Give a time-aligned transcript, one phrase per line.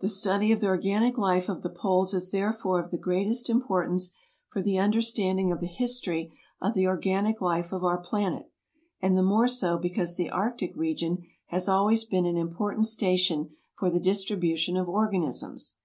[0.00, 4.10] The study of the organic life of the poles is therefore of the greatest importance
[4.48, 8.50] for the understanding of the history of the or ganic life of our planet;
[9.00, 13.88] and the more so because the arctic region has always been an important station for
[13.88, 15.76] the distribu tion of organisms.